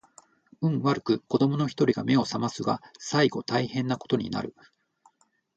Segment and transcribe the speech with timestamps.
[0.61, 4.55] 運悪く子供の一人が眼を醒ますが最後大変な事になる